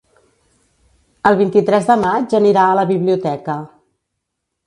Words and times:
El 1.31 1.35
vint-i-tres 1.41 1.85
de 1.91 1.97
maig 2.05 2.33
anirà 2.39 2.65
a 2.71 2.79
la 2.79 2.85
biblioteca. 2.93 3.61